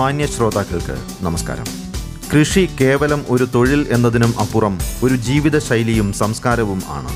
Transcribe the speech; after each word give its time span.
മാന്യ 0.00 0.26
ശ്രോതാക്കൾക്ക് 0.26 1.24
നമസ്കാരം. 1.24 1.64
കൃഷി 2.32 2.68
കേവലം 2.80 3.24
ഒരു 3.28 3.48
തൊഴിൽ 3.54 3.86
എന്നതിനും 3.90 4.34
അപ്പുറം 4.40 4.78
ഒരു 5.02 5.16
ജീവിതശൈലിയും 5.16 6.12
സംസ്കാരവും 6.12 6.82
ആണ്. 6.88 7.08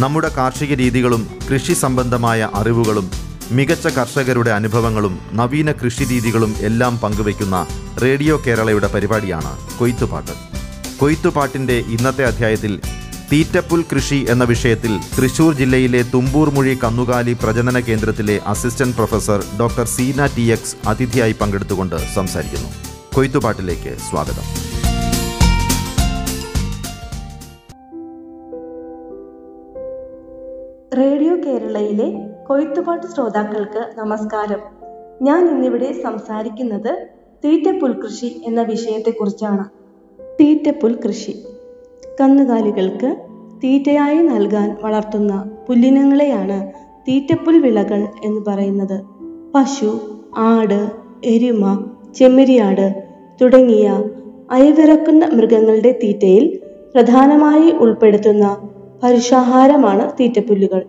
നമ്മുടെ 0.00 0.28
കാർഷിക 0.28 0.74
രീതികളും 0.74 1.28
കൃഷി 1.52 1.72
സംബന്ധമായ 1.72 2.48
അറിവുകളും 2.54 3.10
മികച്ച 3.50 3.86
കർഷകരുടെ 3.86 4.50
അനുഭവങ്ങളും 4.50 5.18
നവീന 5.32 5.72
കൃഷി 5.72 6.04
രീതികളും 6.04 6.54
എല്ലാം 6.58 6.98
പങ്കുവയ്ക്കുന്ന 6.98 7.66
റേഡിയോ 8.02 8.42
കേരളയുടെ 8.46 8.86
പരിപാടിയാണ് 8.86 9.78
കൊയ്ത്തുപാട്ട്. 9.78 10.32
കൊയ്ത്തുപാട്ടിന്റെ 10.98 11.72
ഇന്നത്തെ 11.72 12.24
അധ്യായത്തിൽ 12.24 12.80
തീറ്റപ്പുൽ 13.34 13.84
കൃഷി 13.94 14.26
എന്ന 14.30 14.44
വിഷയത്തിൽ 14.44 15.00
തൃശൂർ 15.16 15.54
ജില്ലയിലെ 15.54 16.02
തുമ്പൂർമുഴി 16.14 16.78
കന്നുകാലി 16.84 17.36
പ്രജനന 17.42 17.78
കേന്ദ്രത്തിലെ 17.78 18.40
assistant 18.46 18.96
professor 18.96 19.44
doctor 19.60 19.84
Seena 19.84 20.26
T 20.26 20.42
X 20.42 20.76
അതിഥിയായി 20.88 21.34
പങ്കെടുത്തുകൊണ്ട് 21.40 21.96
സംസാരിക്കുന്നു. 22.14 22.68
കൊയ്ത്തുപാട്ടിലേക്ക് 23.14 23.96
സ്വാഗതം. 23.98 24.46
റേഡിയോ 30.98 31.36
കേരളയിലെ 31.36 32.28
കൊയ്ത്തുപാട്ട് 32.46 33.06
ശ്രോതാക്കൾക്ക് 33.06 33.94
നമസ്കാരം. 33.98 34.60
ഞാൻ 35.22 35.50
ഇന്നിവിടെ 35.50 36.02
സംസാരിക്കുന്നത് 36.02 37.08
തീറ്റപ്പുൽ 37.44 37.92
കൃഷി 37.92 38.42
എന്ന 38.44 38.62
വിഷയത്തെക്കുറിച്ചാണ്. 38.62 39.64
തീറ്റപ്പുൽ 40.40 40.98
കൃഷി. 41.06 41.44
കന്നുകാലികൾക്ക് 42.20 43.23
തീറ്റയായി 43.64 44.18
നൽകാൻ 44.18 44.76
വളർത്തുന്ന 44.82 45.50
പുല്ലിനങ്ങളെയാണ് 45.68 46.72
തീറ്റപ്പുൽ 47.08 47.60
വിളകൾ 47.60 48.06
എന്ന് 48.24 48.40
പറയുന്നത്. 48.46 49.00
പശു 49.54 50.00
ആട് 50.36 50.90
എരുമ 51.24 51.86
ചെമ്മരിയാട് 52.14 53.04
തുടങ്ങിയ 53.42 54.04
അയവിറക്കുന്ന 54.50 55.24
മൃഗങ്ങളുടെ 55.24 55.98
തീറ്റയിൽ 56.02 56.58
പ്രധാനമായി 56.94 57.70
ഉൾപ്പെടുത്തുന്ന 57.70 58.56
പരുഷാഹാരമാണ് 59.02 60.12
തീറ്റപ്പുല്ലുകൾ. 60.20 60.86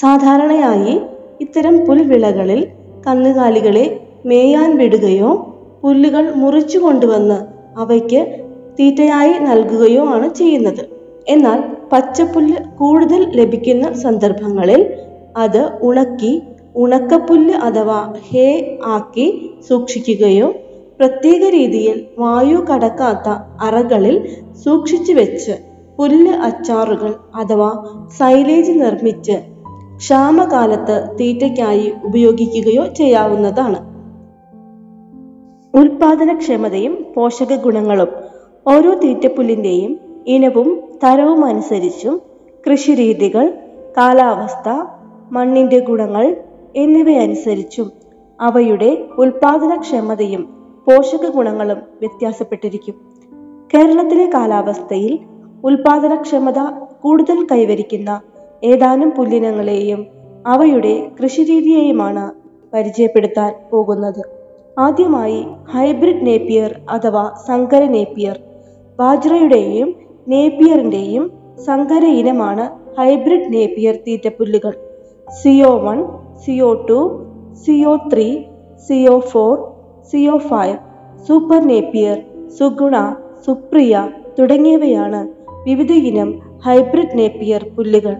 സാധാരണയായി 0.00 1.00
ഇത്തരം 1.40 1.86
പുൽവിളകളിൽ 1.86 2.68
കന്നുകാലികളെ 3.06 4.00
മേയാൻ 4.26 4.78
വിടുകയോ 4.78 5.56
പുല്ലുകൾ 5.82 6.32
മുറിച്ചു 6.34 6.78
കൊണ്ടുവന്ന് 6.78 7.38
അവയ്ക്ക് 7.78 8.44
തീറ്റയായി 8.80 9.32
നൽകുകയോ 9.32 10.06
ആണ് 10.06 10.34
ചെയ്യുന്നത്. 10.34 10.88
എന്നാൽ 11.28 11.79
പച്ചപ്പുല്ല് 11.92 12.56
കൂടുതൽ 12.78 13.30
ലഭിക്കുന്ന 13.34 13.92
സന്ദർഭങ്ങളിൽ 13.92 14.94
അത് 15.36 15.78
ഉണക്കി 15.82 16.42
ഉണക്കപ്പുല്ല് 16.76 17.54
അഥവാ 17.54 18.14
ഹേ 18.28 18.78
ആക്കി 18.84 19.50
സൂക്ഷിക്കുകയോ 19.68 20.52
പ്രത്യേക 20.98 21.48
രീതിയിൽ 21.50 22.06
വായു 22.18 22.56
കടക്കാത്ത 22.56 23.28
അറകളിൽ 23.60 24.16
സൂക്ഷിച്ചു 24.64 25.12
വെച്ച് 25.12 25.52
പുല്ല് 25.98 26.32
അച്ചാറുകൾ 26.32 27.14
അഥവാ 27.34 27.70
സൈലേജ് 28.18 28.72
നിർമ്മിച്ച് 28.72 29.36
ക്ഷാമകാലത്ത് 29.96 31.16
തീറ്റയ്ക്കായി 31.20 31.92
ഉപയോഗിക്കുകയോ 32.04 32.86
ചെയ്യാവുന്നതാണ്. 32.86 33.80
ഉൽപാദനക്ഷമതയും 35.74 37.06
പോഷക 37.14 37.54
ഗുണങ്ങളും 37.54 38.08
ഓരോ 38.66 38.94
തീറ്റപ്പുല്ലിന്റെയും 38.94 40.00
ഇനവും 40.26 40.89
തരവും 41.04 41.44
അനുസരിച്ചും 41.44 42.22
കൃഷിരീതികൾ 42.66 43.52
കാലാവസ്ഥ 43.96 44.68
മണ്ണിന്റെ 45.32 45.78
ഗുണങ്ങൾ 45.78 46.36
എന്നിവയനുസരിച്ചും 46.76 47.92
അവയുടെ 48.40 49.04
ഉൽപാദനക്ഷമതയും 49.18 50.42
പോഷക 50.86 51.28
ഗുണങ്ങളും 51.28 51.76
വ്യത്യാസപ്പെട്ടിരിക്കും. 52.00 52.94
കേരളത്തിലെ 53.74 54.26
കാലാവസ്ഥയിൽ 54.34 55.18
ഉൽപാദനക്ഷമത 55.64 56.58
കൂടുതൽ 57.02 57.46
കൈവരിക്കുന്ന 57.52 58.20
ഏതാനും 58.64 59.10
പുല്ലിനങ്ങളെയും 59.10 60.06
അവയുടെ 60.46 61.10
കൃഷിരീതിയെയുമാണ് 61.22 62.32
പരിചയപ്പെടുത്താൻ 62.72 63.54
പോകുന്നത്. 63.70 64.22
ആദ്യമായി 64.78 65.46
ഹൈബ്രിഡ് 65.70 66.26
നേപ്പിയർ 66.26 66.80
അഥവാ 66.90 67.30
സങ്കര 67.46 67.84
നേപ്പിയർ 67.84 68.40
ബാജ്രയുടെയും 68.98 70.09
നേപ്പിയറിന്റെയും 70.30 71.24
സങ്കര 71.66 72.04
ഇനമാണ് 72.20 72.64
hybrid 72.98 73.52
Napier 73.54 73.94
തീറ്റപ്പുല്ലുകൾ. 73.96 74.72
CO 75.28 75.72
one 75.84 75.98
CO 76.42 76.74
two 76.88 76.98
CO 77.62 77.96
three 78.12 78.28
CO 78.86 79.18
four 79.30 79.54
CO 80.12 80.36
five 80.48 80.76
super 81.26 81.60
napier 81.62 82.16
Suguna 82.58 82.96
Supriya 83.46 83.94
തുടങ്ങിയവയാണ് 84.38 85.20
വിവിധ 85.64 85.92
ഇനം 86.10 86.28
ഹൈബ്രിഡ് 86.64 87.18
നേപ്പിയർ 87.18 87.62
പുല്ലുകൾ. 87.76 88.14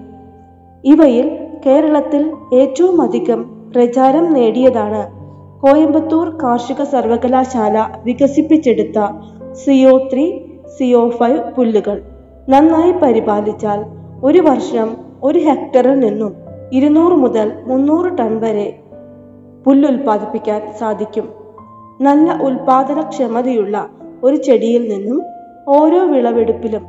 ഇവയിൽ 0.84 1.26
കേരളത്തിൽ 1.66 2.22
ഏറ്റവും 2.54 3.02
അധികം 3.02 3.40
പ്രചാരം 3.70 4.32
നേടിയതാണ് 4.32 5.02
കോയമ്പത്തൂർ 5.60 6.28
കാർഷിക 6.42 6.82
സർവകലാശാല 6.92 7.76
വികസിപ്പിച്ചെടുത്ത 8.04 8.98
സിഒ 9.54 9.92
ത്രീ 10.12 10.24
സിഒ 10.80 11.08
ഫൈവ് 11.10 11.54
പുല്ലുകൾ 11.54 12.02
നന്നായി 12.48 12.92
പരിപാലിച്ചാൽ 12.92 13.84
ഒരു 14.24 14.38
വർഷം 14.38 14.96
ഒരു 15.22 15.38
ഹെക്ടറിൽ 15.38 16.00
നിന്നും 16.00 16.34
ഇരുന്നൂറ് 16.72 17.12
മുതൽ 17.12 17.52
മുന്നൂറ് 17.66 18.18
ടൺ 18.18 18.40
വരെ 18.40 18.78
പുല്ലുൽപാദിപ്പിക്കാൻ 19.66 20.72
സാധിക്കും. 20.80 21.28
നല്ല 22.00 22.42
ഉൽപാദനക്ഷമതയുള്ള 22.42 23.88
ഒരു 24.24 24.36
ചെടിയിൽ 24.36 24.88
നിന്നും 24.88 25.22
ഓരോ 25.68 26.06
വിളവെടുപ്പിലും 26.06 26.82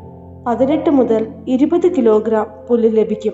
പതിനെട്ട് 0.48 0.90
മുതൽ 0.90 1.28
ഇരുപത് 1.48 1.96
കിലോഗ്രാം 1.96 2.48
പുല്ല് 2.70 2.98
ലഭിക്കും. 2.98 3.34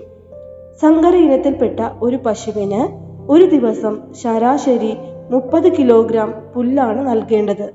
സങ്കര 0.82 1.16
ഇനത്തിൽപ്പെട്ട 1.16 1.80
ഒരു 2.02 2.16
പശുവിന് 2.26 2.82
ഒരു 3.32 3.44
ദിവസം 3.44 3.98
ശരാശരി 4.22 4.96
മുപ്പത് 5.30 5.72
കിലോഗ്രാം 5.76 6.34
പുല്ലാണ് 6.56 7.08
നൽകേണ്ടത്. 7.08 7.72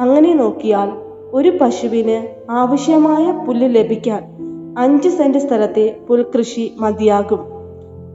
അങ്ങനെ 0.00 0.34
നോക്കിയാൽ 0.34 1.11
ഒരു 1.32 1.58
പശുവിന് 1.60 2.50
ആവശ്യമായ 2.50 3.44
പുല്ല് 3.46 3.74
ലഭിക്കാൻ 3.74 4.22
അഞ്ച് 4.78 5.08
സെന്റ് 5.08 5.38
സ്ഥലത്തെ 5.38 5.96
പുൽകൃഷി 6.08 6.72
മതിയാകും. 6.78 7.38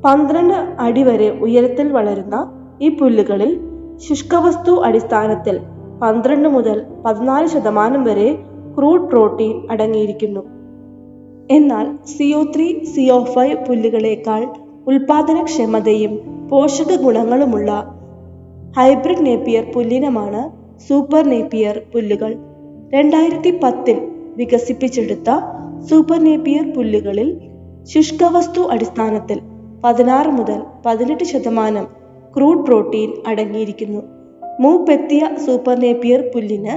പന്ത്രണ്ട് 0.05 0.53
അടി 0.79 1.03
വരെ 1.03 1.29
ഉയരത്തിൽ 1.29 1.91
വളരുന്ന 1.91 2.51
ഈ 2.81 2.89
പുല്ലുകളിൽ 2.89 3.59
ശുഷ്കവസ്തു 3.97 4.81
അടിസ്ഥാനത്തിൽ 4.81 5.59
പന്ത്രണ്ട് 6.01 6.50
മുതൽ 6.50 6.85
പതിനാല് 7.06 7.47
ശതമാനം 7.47 8.03
വരെ 8.03 8.35
ക്രൂഡ് 8.77 9.01
പ്രോട്ടീൻ 9.01 9.67
അടങ്ങിയിരിക്കുന്നു. 9.72 10.39
എന്നാൽ 11.51 12.06
സിഒ 12.06 12.44
ത്രീ 12.56 12.83
സിഒ 12.83 13.23
ഫൈവ് 13.23 13.66
പുല്ലുകളേക്കാൾ 13.66 14.53
ഉൽപാദനക്ഷമതയും 14.88 16.19
പോഷക 16.50 16.95
ഗുണങ്ങളുമുള്ള 16.95 17.94
ഹൈബ്രിഡ് 18.77 19.25
നേപ്പിയർ 19.25 19.72
പുല്ലിനമാണ് 19.75 20.50
സൂപ്പർ 20.88 21.29
നേപ്പിയർ 21.29 21.81
പുല്ലുകൾ. 21.94 22.35
രണ്ടായിരത്തി 22.94 23.60
പത്തിൽ 23.63 23.98
വികസിപ്പിച്ചെടുത്ത 24.38 25.30
സൂപ്പർ 25.89 26.24
നേപ്പിയർ 26.24 26.74
പുല്ലുകളിൽ 26.74 27.42
ശുഷ്കവസ്തു 27.84 28.62
അടിസ്ഥാനത്തിൽ 28.62 29.39
പതിനാറ് 29.84 30.28
മുതൽ 30.28 30.62
പതിനെട്ട് 30.86 31.24
ശതമാനം 31.24 31.88
ക്രൂഡ് 32.38 32.66
പ്രോട്ടീൻ 32.66 33.13
അടങ്ങിയിരിക്കുന്നു. 33.28 34.01
മൂപ്പെത്തിയ 34.60 35.30
സൂപ്പർ 35.45 35.80
നേപ്പിയർ 35.80 36.22
പുല്ലിന് 36.36 36.75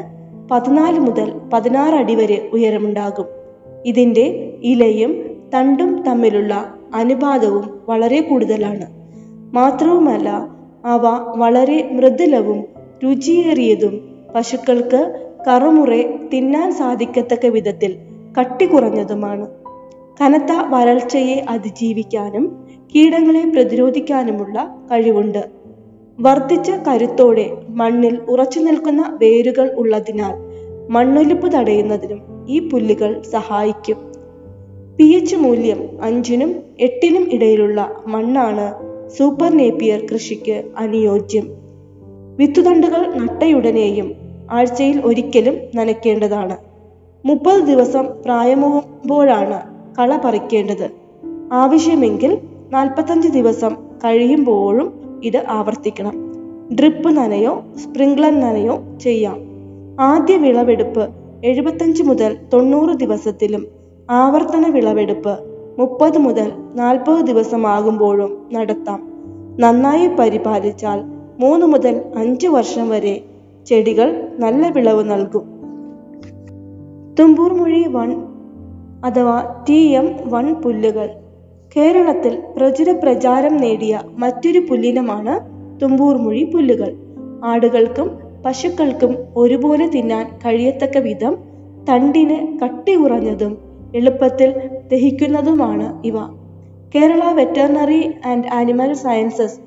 പതിനാല് 0.48 0.98
മുതൽ 0.98 1.32
പതിനാറ് 1.52 1.94
അടി 1.94 2.14
വരെ 2.14 2.50
ഉയരമുണ്ടാകും. 2.52 3.26
ഇതിന്റെ 3.86 4.56
ഇലയും 4.62 5.12
തണ്ടും 5.54 6.02
തമ്മിലുള്ള 6.02 6.74
അനുപാതവും 6.94 7.80
വളരെ 7.88 8.20
കൂടുതലാണ്. 8.20 8.86
മാത്രവുമല്ല 9.54 10.28
അവ 10.84 11.34
വളരെ 11.36 11.88
മൃദുലവും 11.92 12.64
രുചിയേറിയതും 13.04 14.24
പശുക്കൾക്ക് 14.34 15.29
കറുമുറെ 15.48 16.14
തിന്നാൻ 16.32 16.72
സാധിക്കത്തക്ക 16.72 17.46
വിധത്തിൽ 17.46 17.96
കട്ടി 18.40 18.66
കുറഞ്ഞതുമാണ്. 18.66 19.46
കനത്ത 20.20 20.52
വരൾച്ചയെ 20.68 21.46
അതിജീവിക്കാനും 21.48 22.66
കീടങ്ങളെ 22.94 23.44
പ്രതിരോധിക്കാനുമുള്ള 23.50 24.76
കഴിവുണ്ട്. 24.92 25.50
വർദ്ധിച്ച 26.20 26.70
കരുത്തോടെ 26.70 27.56
മണ്ണിൽ 27.68 28.18
ഉറച്ചു 28.28 28.60
നിൽക്കുന്ന 28.60 29.18
വേരുകൾ 29.22 29.70
ഉള്ളതിനാൽ 29.74 30.34
മണ്ണൊലിപ്പ് 30.88 31.52
തടയുന്നതിനും 31.52 32.46
ഈ 32.48 32.68
പുല്ലുകൾ 32.68 33.22
സഹായിക്കും. 33.22 33.96
പി 34.96 35.04
എച്ച് 35.04 35.36
മൂല്യം 35.36 36.02
അഞ്ചിനും 36.02 36.54
എട്ടിനും 36.80 37.28
ഇടയിലുള്ള 37.32 37.96
മണ്ണാണ് 38.06 38.74
സൂപ്പർ 39.08 39.56
നേപ്പിയർ 39.56 40.06
കൃഷിക്ക് 40.12 40.62
അനുയോജ്യം. 40.78 41.48
വിത്തുതണ്ടുകൾ 42.36 43.14
നട്ടയുടനെയും 43.14 44.14
ആഴ്ചയിൽ 44.52 45.00
ഒരിക്കലും 45.00 45.58
നനയ്ക്കേണ്ടതാണ്. 45.74 46.56
മുപ്പത് 47.26 47.60
ദിവസം 47.60 48.08
പ്രായമാകുമ്പോഴാണ് 48.24 49.62
കള 49.98 50.16
പറിക്കേണ്ടത്. 50.24 50.90
ആവശ്യമെങ്കിൽ 51.52 52.38
നാൽപ്പത്തഞ്ച് 52.70 53.28
ദിവസം 53.28 53.76
കഴിയുമ്പോഴും 54.04 55.20
ഇത് 55.24 55.46
ആവർത്തിക്കണം. 55.48 56.12
ഡ്രിപ്പ് 56.74 57.08
നനയോ 57.08 57.62
സ്പ്രിംഗ്ലർ 57.76 58.40
നനയോ 58.40 58.80
ചെയ്യാം. 59.00 59.38
ആദ്യ 60.00 60.36
വിളവെടുപ്പ് 60.36 61.08
എഴുപത്തഞ്ച് 61.44 62.02
മുതൽ 62.02 62.36
തൊണ്ണൂറ് 62.52 62.96
ദിവസത്തിലും 62.96 63.66
ആവർത്തന 64.10 64.70
വിളവെടുപ്പ് 64.70 65.38
മുപ്പത് 65.78 66.18
മുതൽ 66.18 66.52
നാൽപ്പത് 66.74 67.24
ദിവസമാകുമ്പോഴും 67.24 68.46
നടത്താം. 68.52 69.12
നന്നായി 69.58 70.06
പരിപാലിച്ചാൽ 70.06 71.02
മൂന്ന് 71.40 71.66
മുതൽ 71.66 72.00
അഞ്ച് 72.16 72.46
വർഷം 72.46 72.88
വരെ 72.88 73.20
ചെടികൾ 73.66 74.29
നല്ല 74.40 74.68
വിളവ് 74.68 75.10
നൽകും. 75.10 75.42
തുമ്പൂർ 77.20 77.54
മൊഴി 77.54 77.84
വൺ 77.88 78.22
അഥവാ 79.04 79.64
ടി 79.68 79.72
എം 79.72 80.16
വൺ 80.24 80.54
പുല്ലുകൾ. 80.54 81.10
കേരളത്തിൽ 81.76 82.42
പ്രചുര 82.56 82.92
പ്രചാരം 82.92 83.56
നേടിയ 83.56 84.02
മറ്റൊരു 84.18 84.58
പുല്ലിനമാണ് 84.58 85.34
തുമ്പൂർമുഴി 85.80 86.44
പുല്ലുകൾ. 86.44 86.96
ആടുകൾക്കും 87.44 88.18
പശുക്കൾക്കും 88.46 89.16
ഒരുപോലെ 89.36 89.86
തിന്നാൻ 89.86 90.38
കഴിയത്തക്ക 90.46 90.98
വിധം 90.98 91.36
തണ്ടിന് 91.88 92.58
കട്ടി 92.58 92.94
കുറഞ്ഞതും 92.94 93.58
എളുപ്പത്തിൽ 93.94 94.50
ദഹിക്കുന്നതുമാണ് 94.92 96.02
ഇവ. 96.04 96.14
Kerala 96.94 97.32
veterinary 97.32 98.14
and 98.26 98.48
animal 98.54 98.92
sciences 98.92 99.60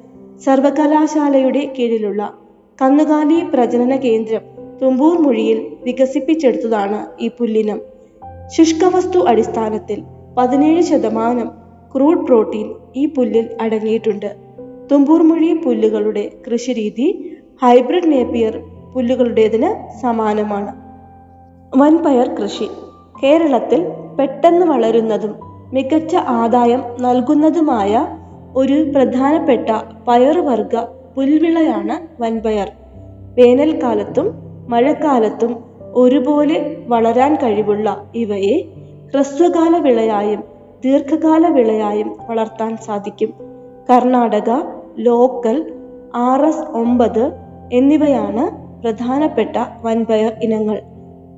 സർവകലാശാലയുടെ 0.46 1.74
കീഴിലുള്ള 1.80 2.34
കന്നുകാലി 2.82 3.44
പ്രജനന 3.54 3.96
കേന്ദ്രം 3.96 4.53
തുമ്പൂർ 4.82 5.18
മൊഴിയിൽ 5.18 5.78
വികസിപ്പിച്ചെടുത്തതാണ് 5.84 7.06
ഈ 7.20 7.28
പുല്ലിനം. 7.28 7.82
ശുഷ്കവസ്തു 8.48 9.20
അടിസ്ഥാനത്തിൽ 9.20 10.04
പതിനേഴ് 10.38 10.82
ശതമാനം 10.82 11.52
ക്രൂഡ് 11.96 12.26
പ്രോട്ടീൻ 12.26 12.74
ഈ 12.96 13.06
പുല്ലിൽ 13.06 13.50
അടങ്ങിയിട്ടുണ്ട്. 13.62 14.36
തുമ്പൂർമൊഴി 14.92 15.54
പുല്ലുകളുടെ 15.66 16.32
കൃഷിരീതി 16.48 17.38
ഹൈബ്രിഡ് 17.64 18.12
നേപ്പിയർ 18.12 18.62
പുല്ലുകളുടേതിന് 18.96 20.02
സമാനമാണ്. 20.02 20.76
വൻപയർ 21.78 22.28
കൃഷി. 22.28 22.68
കേരളത്തിൽ 23.24 23.86
പെട്ടെന്ന് 24.20 24.66
വളരുന്നതും 24.66 25.36
മികച്ച 25.74 26.16
ആദായം 26.16 26.84
നൽകുന്നതുമായ 27.02 28.08
ഒരു 28.56 28.92
പ്രധാനപ്പെട്ട 28.96 29.70
പയറുവർഗ 30.08 30.76
പുൽവിളയാണ് 31.16 32.22
വൻപയർ. 32.22 32.72
വേനൽക്കാലത്തും 33.36 34.43
മഴക്കാലത്തും 34.68 35.58
ഒരുപോലെ 35.94 36.78
വളരാൻ 36.88 37.36
കഴിവുള്ള 37.36 38.06
ഇവയെ 38.16 38.66
ഹ്രസ്വകാല 39.14 39.78
വിളയായും 39.78 40.44
ദീർഘകാല 40.84 41.48
വിളയായും 41.48 42.16
വളർത്താൻ 42.30 42.78
സാധിക്കും. 42.78 43.34
കർണാടക 43.90 44.50
ലോക്കൽ 44.98 45.74
ആർ 46.16 46.46
എസ് 46.46 46.78
ഒമ്പത് 46.78 47.32
എന്നിവയാണ് 47.74 48.64
പ്രധാനപ്പെട്ട 48.82 49.56
വൻപയർ 49.82 50.34
ഇനങ്ങൾ. 50.42 50.82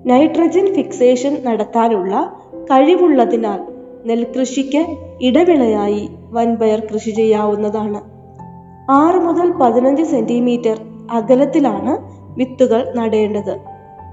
നൈട്രജൻ 0.06 0.74
ഫിക്സേഷൻ 0.74 1.38
നടത്താനുള്ള 1.44 2.34
കഴിവുള്ളതിനാൽ 2.64 3.60
നെൽകൃഷിക്ക് 4.06 4.86
ഇടവിളയായി 5.22 6.10
വൻപയർ 6.32 6.80
കൃഷി 6.80 7.10
ചെയ്യാവുന്നതാണ്. 7.10 8.02
ആറ് 8.92 9.16
മുതൽ 9.16 9.52
പതിനഞ്ച് 9.52 10.04
സെന്റിമീറ്റർ 10.04 10.80
അകലത്തിലാണ് 11.12 12.05
വിത്തുകൾ 12.38 12.94
നടേണ്ടത്. 12.96 13.60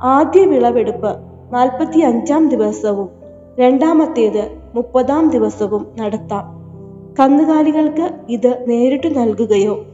ആദ്യ 0.03 0.45
വിളവെടുപ്പ് 0.45 1.17
നാൽപ്പത്തി 1.53 1.99
അഞ്ചാം 1.99 2.49
ദിവസവും 2.49 3.09
രണ്ടാമത്തേത് 3.61 4.59
മുപ്പതാം 4.75 5.31
ദിവസവും 5.31 5.87
നടത്താം. 5.99 6.63
കന്നുകാലികൾക്ക് 7.21 8.11
ഇത് 8.29 8.65
നേരിട്ട് 8.69 9.19
നൽകുകയോ 9.19 9.85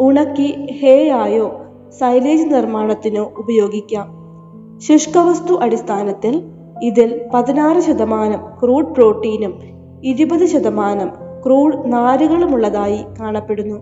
ഉണക്കി 0.00 0.66
ഹേയായോ 0.80 1.60
സൈലേജ് 1.98 2.54
നിർമ്മാണത്തിനോ 2.54 3.32
ഉപയോഗിക്കാം. 3.38 4.08
ശുഷ്കവസ്തു 4.78 5.58
അടിസ്ഥാനത്തിൽ 5.62 6.42
ഇതിൽ 6.82 7.30
പതിനാറ് 7.34 7.78
ശതമാനം 7.78 8.40
ക്രൂഡ് 8.62 8.86
പ്രോട്ടീനും 8.86 9.58
ഇരുപത് 10.04 10.46
ശതമാനം 10.46 11.10
ക്രൂഡ് 11.46 11.92
നാരുകളുമുള്ളതായി 11.92 13.04
കാണപ്പെടുന്നു. 13.20 13.76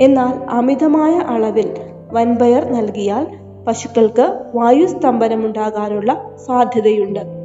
എന്നാൽ 0.00 0.50
അമിതമായ 0.50 1.12
അളവിൽ 1.12 1.74
വൻപയർ 2.12 2.64
നൽകിയാൽ 2.64 3.26
പശുക്കൾക്ക് 3.66 4.42
വായുസ്തംഭനമുണ്ടാകാനുള്ള 4.54 6.30
സാധ്യതയുണ്ട്. 6.46 7.40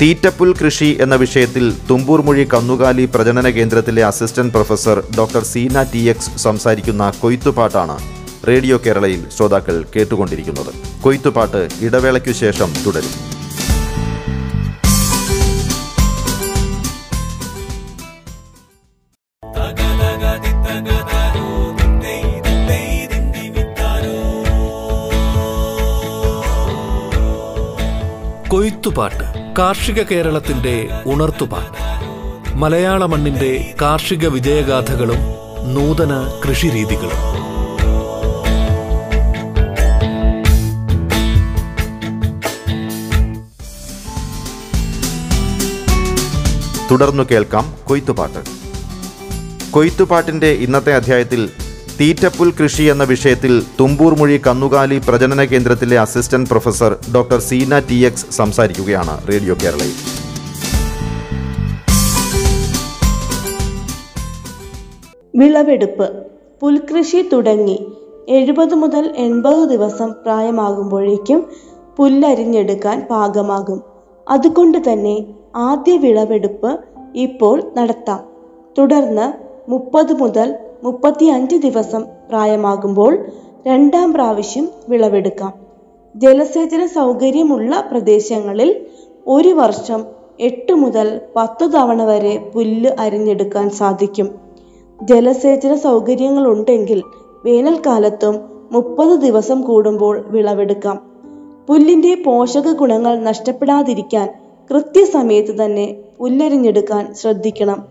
തീറ്റപ്പുൽ 0.00 0.54
കൃഷി 0.64 0.98
എന്ന 1.00 1.14
വിഷയത്തിൽ 1.14 1.72
തുമ്പൂർമൊഴി 1.90 2.48
കന്നുകാലി 2.54 3.08
പ്രജനന 3.14 3.48
കേന്ദ്രത്തിലെ 3.48 4.04
assistant 4.04 4.52
professor 4.52 5.02
doctor 5.18 5.42
Seena 5.42 5.82
T 5.82 5.98
X 5.98 6.36
സംസാരിക്കുന്ന 6.36 7.12
കൊയ്ത്തുപാട്ടാണ് 7.20 7.98
റേഡിയോ 8.48 8.80
കേരളയിൽ 8.86 9.28
ശ്രോതാക്കൾ 9.36 9.84
കേട്ടുകൊണ്ടിരിക്കുന്നത്. 9.96 11.02
കൊയ്ത്തുപാട്ട് 11.02 11.68
ഇടവേളയ്ക്കു 11.82 12.32
ശേഷം 12.32 12.66
തുടരും. 12.86 13.37
കൊയ്ത്തുപാട്ട് 28.68 29.54
കാർഷിക 29.58 30.02
കേരളത്തിന്റെ 30.02 30.88
ഉണർത്തുപാട്ട്. 31.06 31.76
മലയാള 32.56 33.06
മണ്ണിന്റെ 33.06 33.74
കാർഷിക 33.82 34.28
വിജയഗാഥകളും 34.28 35.18
നൂതന 35.74 36.40
കൃഷിരീതികളും. 36.48 37.38
തുടർന്നു 46.90 47.22
കേൾക്കാം 47.30 47.74
കൊയ്ത്തുപാട്ട്. 47.84 48.38
കൊയ്ത്തുപാട്ടിന്റെ 49.70 50.46
ഇന്നത്തെ 50.46 50.94
അധ്യായത്തിൽ 50.94 51.50
തീറ്റപ്പുൽ 52.00 52.52
കൃഷി 52.62 52.82
എന്ന 52.82 53.04
വിഷയത്തിൽ 53.04 53.62
തുമ്പൂർമൊഴി 53.80 54.40
കന്നുകാലി 54.46 55.00
പ്രജനന 55.08 55.44
കേന്ദ്രത്തിലെ 55.44 55.98
assistant 55.98 56.50
professor 56.50 56.96
doctor 57.14 57.38
Seena 57.38 57.78
T 57.78 57.94
X 57.94 58.26
സംസാരിക്കുകയാണ് 58.30 59.28
റേഡിയോ 59.28 59.54
കേരളയിൽ. 59.54 59.92
വിളവെടുപ്പ്. 65.34 66.26
പുൽകൃഷി 66.62 67.28
തുടങ്ങി. 67.32 67.92
എഴുപത് 68.28 68.74
മുതൽ 68.74 69.14
എൺപത് 69.16 69.68
ദിവസം 69.68 70.12
പ്രായമാകുമ്പോഴേക്കും 70.12 71.46
പുല്ലരിഞ്ഞെടുക്കാൻ 71.96 73.06
പാകമാകും. 73.10 73.82
അതുകൊണ്ട് 74.28 74.92
തന്നെ 74.92 75.26
ആദ്യ 75.56 75.96
വിളവെടുപ്പ് 75.96 76.78
ഇപ്പോൾ 77.14 77.62
നടത്താം. 77.76 78.20
തുടർന്ന് 78.78 79.32
മുപ്പത് 79.70 80.12
മുതൽ 80.12 80.54
മുപ്പത്തിയഞ്ച് 80.82 81.56
ദിവസം 81.56 82.04
പ്രായമാകുമ്പോൾ 82.28 83.26
രണ്ടാം 83.66 84.12
പ്രാവശ്യം 84.12 84.68
വിളവെടുക്കാം. 84.88 85.52
ജലസേചന 86.16 86.86
സൗകര്യമുള്ള 86.86 87.88
പ്രദേശങ്ങളിൽ 87.90 88.86
ഒരു 89.26 89.48
വർഷം 89.48 90.04
എട്ട് 90.40 90.72
മുതൽ 90.72 91.20
പത്ത് 91.36 91.64
തവണ 91.64 92.04
വരെ 92.04 92.50
പുല്ല് 92.54 92.90
അരിഞ്ഞെടുക്കാൻ 92.98 93.70
സാധിക്കും. 93.70 94.34
ജലസേചന 95.02 95.74
സൗകര്യങ്ങളുണ്ടെങ്കിൽ 95.74 97.02
വേനൽക്കാലത്തും 97.44 98.40
മുപ്പത് 98.72 99.20
ദിവസം 99.20 99.60
കൂടുമ്പോൾ 99.60 100.24
വിളവെടുക്കാം. 100.28 101.10
പുല്ലിന്റെ 101.68 102.22
പോഷക 102.26 102.72
ഗുണങ്ങൾ 102.72 103.18
നഷ്ടപ്പെടാതിരിക്കാൻ 103.18 104.34
കൃത്യസമയത്ത് 104.70 105.64
തന്നെ 105.64 105.96
പുല്ലരിഞ്ഞെടുക്കാൻ 106.18 107.14
ശ്രദ്ധിക്കണം. 107.14 107.84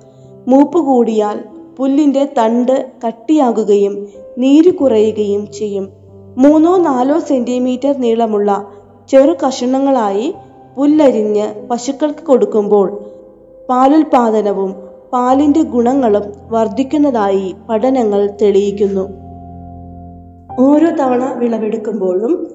മൂപ്പ് 0.47 0.79
കൂടിയാൽ 0.79 1.56
പുല്ലിന്റെ 1.77 2.33
തണ്ട് 2.37 2.91
കട്ടിയാകുകയും 3.07 4.07
നീര് 4.37 4.73
കുറയുകയും 4.73 5.51
ചെയ്യും. 5.51 5.89
മൂന്നോ 6.37 6.77
നാലോ 6.77 7.19
സെന്റിമീറ്റർ 7.19 7.97
നീളമുള്ള 7.97 8.67
ചെറു 9.09 9.35
കഷണങ്ങളായി 9.47 10.33
പുല്ലരിഞ്ഞ് 10.77 11.67
പശുക്കൾക്ക് 11.67 12.23
കൊടുക്കുമ്പോൾ 12.23 12.99
പാലുൽപാദനവും 13.69 14.75
പാലിന്റെ 15.13 15.61
ഗുണങ്ങളും 15.61 16.33
വർദ്ധിക്കുന്നതായി 16.49 17.55
പഠനങ്ങൾ 17.69 18.29
തെളിയിക്കുന്നു. 18.41 19.07
ഓരോ 20.59 20.89
തവണ 20.89 21.33
വിളവെടുക്കുമ്പോഴും 21.37 22.47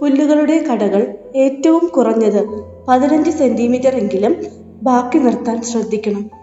പുല്ലുകളുടെ 0.00 0.64
കടകൾ 0.72 1.14
ഏറ്റവും 1.36 1.86
കുറഞ്ഞത് 1.86 2.64
പതിനഞ്ച് 2.88 3.30
സെന്റിമീറ്റർ 3.30 3.94
എങ്കിലും 3.96 4.36
ബാക്കി 4.82 5.18
നിർത്താൻ 5.18 5.62
ശ്രദ്ധിക്കണം. 5.62 6.35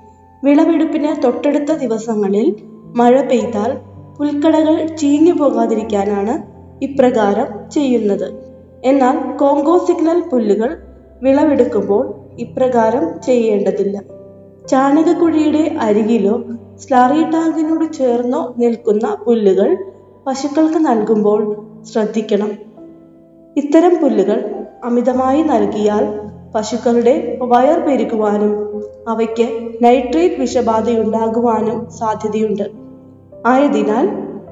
വിളവെടുപ്പിന് 0.43 1.23
തൊട്ടടുത്ത 1.23 1.71
ദിവസങ്ങളിൽ 1.73 2.55
മഴ 2.95 3.21
പെയ്താൽ 3.21 3.77
പുൽക്കടകൾ 4.17 4.87
ചീഞ്ഞു 4.95 5.33
പോകാതിരിക്കാനാണ് 5.33 6.43
ഇപ്രകാരം 6.83 7.71
ചെയ്യുന്നത്. 7.71 8.33
എന്നാൽ 8.83 9.37
കോങ്കോ 9.37 9.77
സിഗ്നൽ 9.77 10.21
പുല്ലുകൾ 10.21 10.77
വിളവെടുക്കുമ്പോൾ 11.21 12.13
ഇപ്രകാരം 12.39 13.21
ചെയ്യേണ്ടതില്ല. 13.21 14.01
ചാണകക്കുഴിയുടെ 14.67 15.75
അരികിലോ 15.79 16.43
സ്ലാറി 16.77 17.23
ടാങ്കിനോട് 17.23 17.93
ചേർന്നോ 17.93 18.53
നിൽക്കുന്ന 18.57 19.17
പുല്ലുകൾ 19.25 19.77
പശുക്കൾക്ക് 20.27 20.77
നൽകുമ്പോൾ 20.77 21.67
ശ്രദ്ധിക്കണം. 21.83 22.51
ഇത്തരം 23.57 23.95
പുല്ലുകൾ 24.03 24.55
അമിതമായി 24.83 25.41
നൽകിയാൽ 25.41 26.22
പശുക്കളുടെ 26.55 27.37
വയർ 27.41 27.79
പെരുക്കുവാനും 27.79 28.83
അവയ്ക്ക് 29.07 29.71
നൈട്രേറ്റ് 29.83 30.35
വിഷബാധയുണ്ടാകുവാനും 30.35 31.91
സാധ്യതയുണ്ട്. 31.91 32.63
ആയതിനാൽ 33.45 34.09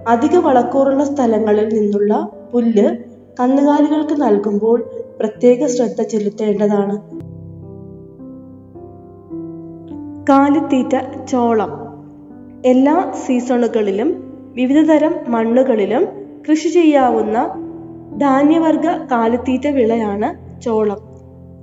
അധിക 0.08 0.38
വളക്കൂറുള്ള 0.38 1.04
സ്ഥലങ്ങളിൽ 1.04 1.74
നിന്നുള്ള 1.74 2.30
പുല്ല് 2.54 2.98
കന്നുകാലികൾക്ക് 3.40 4.22
നൽകുമ്പോൾ 4.22 4.90
പ്രത്യേക 5.20 5.66
ശ്രദ്ധ 5.66 6.02
ചെലുത്തേണ്ടതാണ്. 6.02 7.02
കാലിത്തീറ്റ 10.30 11.26
ചോളം. 11.26 11.70
എല്ലാ 12.66 13.12
സീസണുകളിലും 13.26 14.34
വിവിധതരം 14.54 15.16
മണ്ണുകളിലും 15.28 16.08
കൃഷി 16.50 16.68
ചെയ്യാവുന്ന 16.68 17.50
ധാന്യവർഗ 18.18 18.88
കാലിത്തീറ്റ 19.12 19.68
വിളയാണ് 19.68 20.62
ചോളം. 20.62 21.11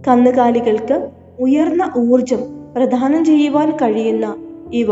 കന്നുകാലികൾക്ക് 0.07 1.09
ഉയർന്ന 1.41 1.93
ഊർജം 1.97 2.39
പ്രദാനം 2.77 3.25
ചെയ്യുവാൻ 3.25 3.77
കഴിയുന്ന 3.77 4.37
ഇവ 4.73 4.89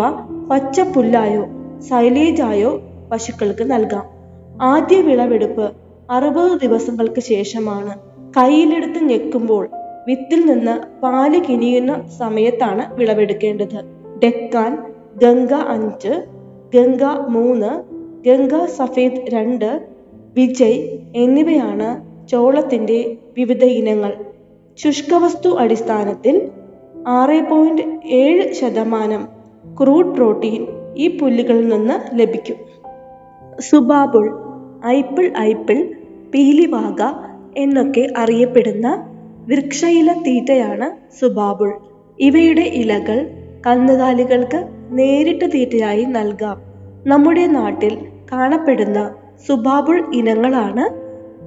പച്ച 0.50 0.80
പുല്ലായോ 0.80 1.46
സൈലേജായോ 1.80 2.80
പശുക്കൾക്ക് 3.12 3.70
നൽകാം. 3.70 4.04
ആദ്യ 4.62 5.00
വിളവെടുപ്പ് 5.00 5.72
അറുപത് 6.10 6.60
ദിവസങ്ങൾക്ക് 6.60 7.20
ശേഷമാണ്. 7.20 7.98
കയ്യിലെടുത്ത് 8.36 9.04
ഞെക്കുമ്പോൾ 9.04 9.68
വിത്തിൽ 10.06 10.46
നിന്ന് 10.46 11.00
പാൽ 11.02 11.42
കിനിയുന്ന 11.48 12.08
സമയത്താണ് 12.18 12.94
വിളവെടുക്കേണ്ടത്. 12.94 13.84
ഡെക്കാൻ 14.22 14.94
ഗംഗ 15.16 15.52
അഞ്ച് 15.52 16.24
ഗംഗ 16.74 17.02
മൂന്ന് 17.28 17.70
ഗംഗ 18.28 18.64
സഫേദ് 18.64 19.20
രണ്ട് 19.28 19.86
വിജയ് 20.34 20.98
എന്നിവയാണ് 21.16 21.88
ചോളത്തിന്റെ 22.28 23.16
വിവിധ 23.38 23.64
ഇനങ്ങൾ. 23.64 24.25
ശുഷ്കവസ്തു 24.76 25.50
അടിസ്ഥാനത്തിൽ 25.58 26.50
ആറ് 27.06 27.50
പോയിന്റ് 27.50 27.82
ഏഴ് 28.04 28.52
ശതമാനം 28.52 29.22
ക്രൂഡ് 29.80 30.14
പ്രോട്ടീൻ 30.14 30.66
ഈ 30.96 31.18
പുല്ലുകളിൽ 31.18 31.68
നിന്ന് 31.68 32.18
ലഭിക്കും. 32.18 32.56
സുബാബുൾ 33.60 34.26
ഐപ്പിൾ 34.86 35.32
ഐപ്പിൾ 35.38 35.94
പീലിവാക 36.34 37.00
എന്നൊക്കെ 37.56 38.12
അറിയപ്പെടുന്ന 38.16 38.86
വൃക്ഷയില 39.48 40.12
തീറ്റയാണ് 40.12 41.18
സുബാബുൾ 41.20 41.72
ഇവയുടെ 42.18 42.60
ഇലകൾ 42.60 43.18
കന്നുകാലികൾക്ക് 43.66 44.68
നേരിട്ട് 44.90 45.44
തീറ്റയായി 45.54 46.04
നൽകാം. 46.04 46.58
നമ്മുടെ 47.06 47.46
നാട്ടിൽ 47.46 47.98
കാണപ്പെടുന്ന 48.32 49.14
സുബാബുൾ 49.46 50.04
ഇനങ്ങളാണ് 50.14 50.84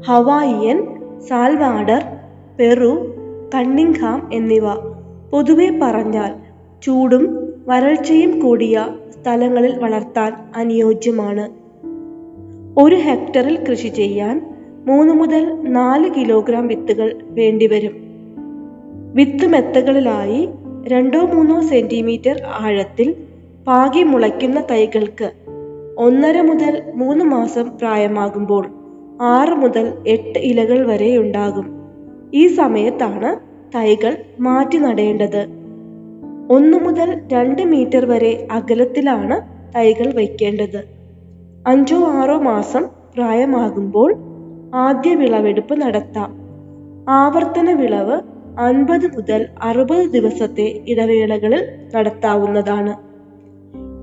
ഹവായിയൻ 0.02 0.80
സാൽവാഡർ 1.28 2.04
പെറു 2.58 3.19
കണ്ണിങ്ഹാം 3.56 4.30
എന്നിവ. 4.34 4.64
പൊതുവെ 5.32 5.80
പറഞ്ഞാൽ 5.82 6.34
ചൂടും 6.84 7.54
വരൾച്ചയും 7.68 8.40
കൂടിയ 8.40 8.88
സ്ഥലങ്ങളിൽ 9.22 9.78
വളർത്താൻ 9.78 10.34
അനുയോജ്യമാണ്. 10.56 11.50
ഒരു 12.80 12.96
ഹെക്ടറിൽ 12.96 13.66
കൃഷി 13.70 13.88
ചെയ്യാൻ 13.88 14.56
മൂന്ന് 14.88 15.14
മുതൽ 15.14 15.62
നാല് 15.62 16.10
കിലോഗ്രാം 16.18 16.68
വിത്തുകൾ 16.68 17.20
വേണ്ടിവരും. 17.24 17.92
വിത്ത് 19.14 19.46
മെത്തകളിലായി 19.46 20.50
രണ്ടോ 20.88 21.20
മൂന്നോ 21.20 21.62
സെന്റിമീറ്റർ 21.62 22.42
ആഴത്തിൽ 22.60 23.16
പാകി 23.68 24.04
മുളയ്ക്കുന്ന 24.04 24.64
തൈകൾക്ക് 24.72 25.32
ഒന്നര 25.98 26.42
മുതൽ 26.42 26.84
മൂന്ന് 26.96 27.26
മാസം 27.26 27.78
പ്രായമാകുമ്പോൾ 27.78 28.68
ആറ് 29.22 29.50
മുതൽ 29.50 29.94
എട്ട് 30.08 30.40
ഇലകൾ 30.40 30.88
വരെ 30.88 31.18
ഉണ്ടാകും. 31.18 31.79
ഈ 32.34 32.48
സമയത്താണ് 32.48 33.40
തൈകൾ 33.76 34.18
മാറ്റി 34.40 34.78
നടേണ്ടത്. 34.78 35.48
ഒന്ന് 36.52 36.78
മുതൽ 36.78 37.22
രണ്ട് 37.34 37.62
മീറ്റർ 37.62 38.06
വരെ 38.06 38.48
അകലത്തിലാണ് 38.52 39.42
തൈകൾ 39.76 40.14
വയ്ക്കേണ്ടത് 40.14 40.84
അഞ്ചോ 41.68 41.98
ആറോ 41.98 42.38
മാസം 42.38 42.88
പ്രായമാകുമ്പോൾ 43.16 44.16
ആദ്യ 44.76 45.16
വിളവെടുപ്പ് 45.16 45.82
നടത്താം. 45.82 46.40
ആവർത്തന 47.10 47.72
വിളവ് 47.72 48.22
അൻപത് 48.60 49.16
മുതൽ 49.16 49.48
അറുപത് 49.62 50.06
ദിവസത്തെ 50.06 50.82
ഇടവേളകളിൽ 50.88 51.64
നടത്താവുന്നതാണ്. 51.96 52.96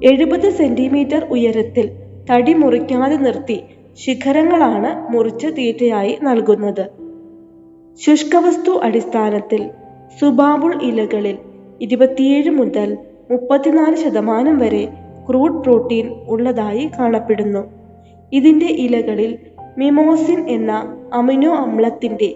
എഴുപത് 0.05 0.51
സെന്റിമീറ്റർ 0.51 1.27
ഉയരത്തിൽ 1.31 1.91
തടി 2.31 2.55
മുറിക്കാതെ 2.55 3.17
നിർത്തി 3.17 3.65
ശിഖരങ്ങളാണ് 3.95 5.13
മുറിച്ച് 5.13 5.47
തീറ്റയായി 5.47 6.19
നൽകുന്നത്. 6.23 7.06
ശുഷ്കവസ്തു 8.05 8.81
അടിസ്ഥാനത്തിൽ 8.83 9.71
സുബാബുൾ 10.21 10.83
ഇലകളിൽ 10.83 11.39
ഇരുപത്തിയേഴ് 11.81 12.51
മുതൽ 12.51 12.99
മുപ്പത്തിനാല് 13.31 13.97
ശതമാനം 13.97 14.59
വരെ 14.59 14.89
ക്രൂഡ് 15.31 15.65
പ്രോട്ടീൻ 15.65 16.07
ഉള്ളതായി 16.29 16.91
കാണപ്പെടുന്നു. 16.99 17.63
ഇതിന്റെ 18.33 18.67
ഇലകളിൽ 18.67 19.39
മിമോസിൻ 19.79 20.49
എന്ന 20.49 20.73
അമിനോ 21.13 21.55
അമ്ലത്തിന്റെ 21.55 22.29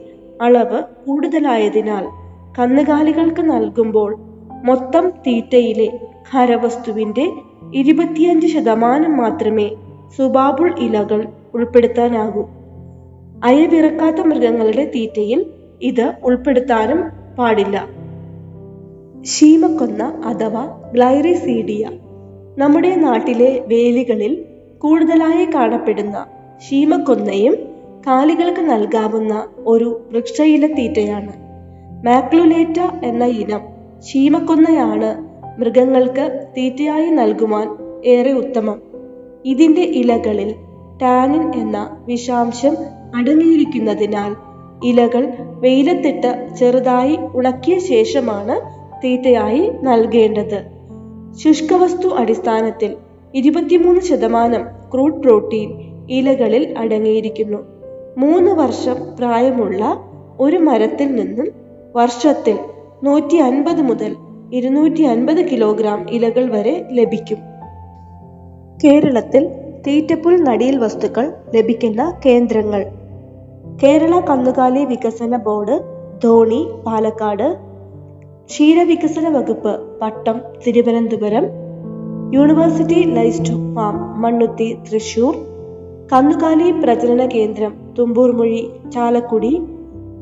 അളവ് 0.43 0.83
കൂടുതലായതിനാൽ 1.07 2.05
കന്നുകാലികൾക്ക് 2.59 3.43
നൽകുമ്പോൾ 3.51 4.11
മൊത്തം 4.65 5.11
തീറ്റയിലെ 5.27 5.89
ഖരവസ്തുവിന്റെ 6.33 7.27
ഇരുപത്തിയഞ്ച് 7.75 8.47
ശതമാനം 8.47 9.17
മാത്രമേ 9.17 9.69
സുബാബുൾ 10.19 10.75
ഇലകൾ 10.79 11.21
ഉൾപ്പെടുത്താനാകൂ. 11.55 12.43
അയവിറക്കാത്ത 13.45 14.17
മൃഗങ്ങളുടെ 14.17 14.91
തീറ്റയിൽ 14.95 15.47
ഇത് 15.83 16.13
ഉൾപ്പെടുത്താനും 16.25 17.05
പാടില്ല. 17.39 17.89
ശീമക്കൊന്ന 19.23 20.23
അഥവാ 20.25 20.83
ഗ്ലൈറിസീഡിയ 20.95 21.91
നമ്മുടെ 22.59 22.95
നാട്ടിലെ 22.95 23.65
വേലികളിൽ 23.67 24.47
കൂടുതലായി 24.79 25.45
കാണപ്പെടുന്ന 25.45 26.27
ശീമക്കൊന്നയും 26.69 27.57
കാലികൾക്ക് 28.07 28.61
നൽകാവുന്ന 28.61 29.49
ഒരു 29.67 30.01
വൃക്ഷയില 30.13 30.67
തീറ്റയാണ്. 30.75 31.33
മാക്ലുലേറ്റ 32.07 33.05
എന്ന 33.05 33.25
ഇനം 33.25 33.61
ശീമക്കൊന്നയാണ് 34.01 35.29
മൃഗങ്ങൾക്ക് 35.61 36.47
തീറ്റയായി 36.57 37.11
നൽകുവാൻ 37.11 37.69
ഏറെ 38.05 38.33
ഉത്തമം. 38.33 38.83
ഇതിന്റെ 39.45 39.81
ഇലകളിൽ 39.81 40.55
ടാനിൻ 41.03 41.55
എന്ന 41.55 41.97
വിഷാംശം 42.07 42.77
അടങ്ങിയിരിക്കുന്നതിനാൽ 43.17 44.37
ഇലകൾ 44.85 45.29
വെയിലത്തിട്ട് 45.41 46.49
ചെറുതായി 46.61 47.19
ഉണക്കിയ 47.35 47.79
ശേഷമാണ് 47.79 48.81
തീറ്റയായി 49.05 49.73
നൽകേണ്ടത്. 49.83 50.65
ശുഷ്കവസ്തു 51.37 52.09
അടിസ്ഥാനത്തിൽ 52.09 52.97
ഇരുപത്തിമൂന്ന് 53.35 54.01
ശതമാനം 54.01 54.63
ക്രൂഡ് 54.95 55.23
പ്രോട്ടീൻ 55.23 55.71
ഇലകളിൽ 56.11 56.79
അടങ്ങിയിരിക്കുന്നു. 56.79 57.59
മൂന്ന് 58.19 58.51
വർഷം 58.51 58.97
പ്രായമുള്ള 59.19 60.01
ഒരു 60.41 60.57
മരത്തിൽ 60.57 61.15
നിന്നും 61.15 61.49
വർഷത്തിൽ 61.97 62.59
നൂറ്റി 63.05 63.37
അൻപത് 63.37 63.83
മുതൽ 63.83 64.17
ഇരുന്നൂറ്റി 64.53 65.03
അൻപത് 65.03 65.51
കിലോഗ്രാം 65.51 66.07
ഇലകൾ 66.11 66.51
വരെ 66.51 66.89
ലഭിക്കും. 66.93 67.39
കേരളത്തിൽ 68.85 69.49
തീറ്റപ്പുൽ 69.87 70.43
നടീൽ 70.43 70.79
വസ്തുക്കൾ 70.79 71.33
ലഭിക്കുന്ന 71.55 72.21
കേന്ദ്രങ്ങൾ 72.27 73.00
കേരള 73.83 74.21
കന്നുകാലി 74.21 74.85
വികസന 74.85 75.37
ബോർഡ് 75.37 75.81
ധോണി 76.25 76.71
പാലക്കാട്. 76.87 77.57
ക്ഷീരവികസന 78.47 79.29
വകുപ്പ് 79.29 79.99
Pattom 80.01 80.41
Thiruvananthapuram. 80.67 81.45
University 82.35 82.95
livestock 82.95 83.75
farm 83.75 84.23
Mannuthy 84.23 84.79
Thrissur. 84.93 85.35
കന്നുകാലി 86.13 86.71
പ്രജനന 86.71 87.27
കേന്ദ്രം 87.27 87.75
Thumburmuzhi 87.99 88.71
Chalakudy. 88.93 89.63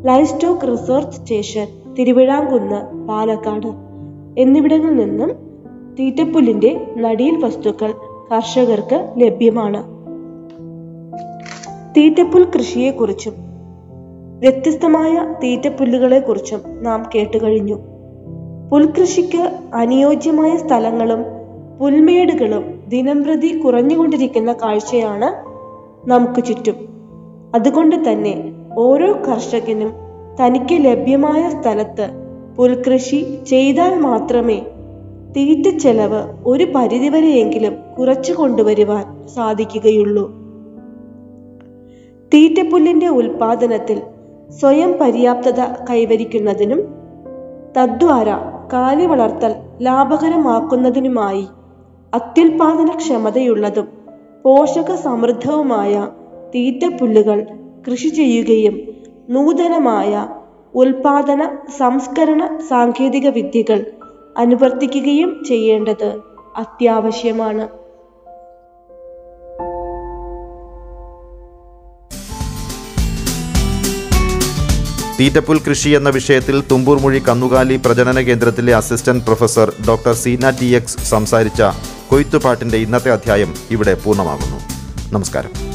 Livestock 0.29 0.73
research 0.73 1.21
station 1.21 1.95
Thiruvizhamkunnu 1.95 3.09
Palakkad. 3.09 3.69
എന്നിവിടങ്ങളിൽ 4.38 4.97
നിന്നും 4.97 5.31
തീറ്റപ്പുല്ലിന്റെ 5.99 6.95
നടീൽ 6.97 7.45
വസ്തുക്കൾ 7.45 7.95
കർഷകർക്ക് 8.33 9.15
ലഭ്യമാണ്. 9.19 9.99
തീറ്റപ്പുൽ 11.97 12.45
കൃഷിയെക്കുറിച്ചും 12.45 13.48
വ്യത്യസ്തമായ 14.38 15.35
തീറ്റപ്പുല്ലുകളെക്കുറിച്ചും 15.42 16.61
നാം 16.83 17.11
കേട്ടുകഴിഞ്ഞു. 17.14 17.75
പുൽകൃഷിക്ക് 18.71 19.59
അനുയോജ്യമായ 19.75 20.57
സ്ഥലങ്ങളും 20.57 21.18
പുൽമേടുകളും 21.80 22.80
ദിനംപ്രതി 22.88 23.59
കുറഞ്ഞുകൊണ്ടിരിക്കുന്ന 23.59 24.52
കാഴ്ചയാണ് 24.52 25.28
നമുക്ക് 26.11 26.45
ചുറ്റും. 26.45 26.75
അതുകൊണ്ട് 27.54 28.12
തന്നെ 28.12 28.52
ഓരോ 28.78 29.12
കർഷകനും 29.12 29.92
തനിക്ക് 30.40 30.85
ലഭ്യമായ 30.85 31.61
സ്ഥലത്ത് 31.61 32.09
പുൽകൃഷി 32.57 33.38
ചെയ്താൽ 33.49 34.00
മാത്രമേ 34.00 34.61
തീറ്റ 35.37 35.76
ചെലവ് 35.78 36.23
ഒരു 36.47 36.64
പരിധിവരെയെങ്കിലും 36.64 37.76
കുറച്ചു 37.99 38.33
കൊണ്ടുവരുവാൻ 38.33 39.28
സാധിക്കുകയുള്ളൂ. 39.28 40.28
തീറ്റപ്പുല്ലിന്റെ 42.35 43.09
ഉൽപാദനത്തിൽ 43.09 44.02
സ്വയം 44.50 44.99
പര്യാപ്തത 44.99 45.61
കൈവരിക്കുന്നതിനും 45.90 46.81
തദ്വാര 47.76 48.28
കാലി 48.73 49.07
വളർത്തൽ 49.07 49.55
ലാഭകരമാക്കുന്നതിനുമായി 49.83 51.47
അത്യുൽപാദനക്ഷമതയുള്ളതും 52.14 53.88
പോഷക 54.43 54.95
സമൃദ്ധവുമായ 54.95 56.09
തീറ്റപ്പുല്ലുകൾ 56.55 57.47
കൃഷി 57.87 58.09
ചെയ്യുകയും 58.09 58.81
നൂതനമായ 59.31 60.28
ഉൽപാദന 60.75 61.43
സംസ്കരണ 61.78 62.59
സാങ്കേതിക 62.69 63.28
വിദ്യകൾ 63.28 63.87
അനുവർത്തിക്കുകയും 64.37 65.45
ചെയ്യേണ്ടത് 65.45 66.21
അത്യാവശ്യമാണ്. 66.57 67.77
തീറ്റപ്പുൽ 75.18 75.58
കൃഷി 75.66 75.88
എന്ന 75.88 76.08
വിഷയത്തിൽ 76.10 76.56
തുമ്പൂർമൊഴി 76.70 77.20
കന്നുകാലി 77.28 77.76
പ്രജനന 77.76 78.20
കേന്ദ്രത്തിലെ 78.20 78.72
assistant 78.80 79.25
professor 79.25 79.72
doctor 79.88 80.14
Seena 80.14 80.50
T 80.50 80.68
X 80.78 80.98
സംസാരിച്ച 81.04 81.62
കൊയ്ത്തുപാട്ടിന്റെ 82.10 82.78
ഇന്നത്തെ 82.78 83.10
അധ്യായം 83.10 83.54
ഇവിടെ 83.70 83.94
പൂർണമാകുന്നു. 83.94 84.60
നമസ്കാരം. 85.12 85.67